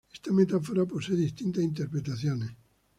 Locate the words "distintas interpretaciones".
1.15-2.49